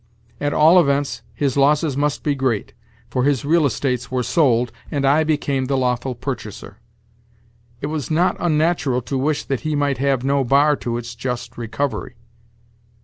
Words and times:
At 0.39 0.51
all 0.51 0.79
events, 0.79 1.21
his 1.31 1.55
losses 1.55 1.95
must 1.95 2.23
be 2.23 2.33
great, 2.33 2.73
for 3.11 3.23
his 3.23 3.45
real 3.45 3.67
estates 3.67 4.09
were 4.09 4.23
sold, 4.23 4.71
and 4.89 5.05
I 5.05 5.23
became 5.23 5.65
the 5.65 5.77
lawful 5.77 6.15
purchaser. 6.15 6.79
It 7.81 7.85
was 7.85 8.09
not 8.09 8.35
unnatural 8.39 9.03
to 9.03 9.15
wish 9.19 9.43
that 9.43 9.59
he 9.59 9.75
might 9.75 9.99
have 9.99 10.23
no 10.23 10.43
bar 10.43 10.75
to 10.77 10.97
its 10.97 11.13
just 11.13 11.55
recovery." 11.55 12.15